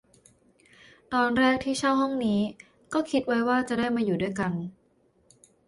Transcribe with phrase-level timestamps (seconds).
[1.13, 2.39] ตอนแรกที่เช่าห้องนี้
[2.93, 4.51] ก็คิดไว้ว่าจะได้มาอยู่ด้วยกัน